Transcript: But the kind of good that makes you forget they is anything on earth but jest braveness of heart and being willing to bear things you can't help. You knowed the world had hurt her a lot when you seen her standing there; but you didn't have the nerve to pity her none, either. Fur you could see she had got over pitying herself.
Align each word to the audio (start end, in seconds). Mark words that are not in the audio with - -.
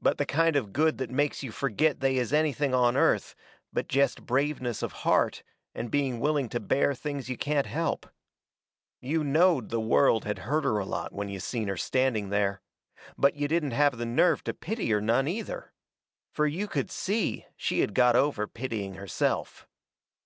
But 0.00 0.16
the 0.16 0.24
kind 0.24 0.56
of 0.56 0.72
good 0.72 0.96
that 0.96 1.10
makes 1.10 1.42
you 1.42 1.52
forget 1.52 2.00
they 2.00 2.16
is 2.16 2.32
anything 2.32 2.72
on 2.72 2.96
earth 2.96 3.34
but 3.74 3.88
jest 3.88 4.24
braveness 4.24 4.82
of 4.82 4.92
heart 5.04 5.42
and 5.74 5.90
being 5.90 6.18
willing 6.18 6.48
to 6.48 6.58
bear 6.60 6.94
things 6.94 7.28
you 7.28 7.36
can't 7.36 7.66
help. 7.66 8.06
You 9.02 9.22
knowed 9.22 9.68
the 9.68 9.78
world 9.78 10.24
had 10.24 10.38
hurt 10.48 10.64
her 10.64 10.78
a 10.78 10.86
lot 10.86 11.12
when 11.12 11.28
you 11.28 11.40
seen 11.40 11.68
her 11.68 11.76
standing 11.76 12.30
there; 12.30 12.62
but 13.18 13.34
you 13.36 13.48
didn't 13.48 13.72
have 13.72 13.98
the 13.98 14.06
nerve 14.06 14.42
to 14.44 14.54
pity 14.54 14.88
her 14.92 15.00
none, 15.02 15.28
either. 15.28 15.74
Fur 16.32 16.46
you 16.46 16.66
could 16.66 16.90
see 16.90 17.44
she 17.54 17.80
had 17.80 17.92
got 17.92 18.16
over 18.16 18.46
pitying 18.46 18.94
herself. 18.94 19.68